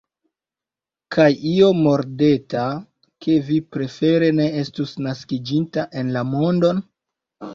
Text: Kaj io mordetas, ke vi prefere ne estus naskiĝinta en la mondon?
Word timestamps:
Kaj 1.15 1.25
io 1.49 1.67
mordetas, 1.87 2.79
ke 3.25 3.35
vi 3.49 3.59
prefere 3.77 4.31
ne 4.39 4.49
estus 4.61 4.93
naskiĝinta 5.09 5.87
en 6.03 6.11
la 6.19 6.25
mondon? 6.33 6.81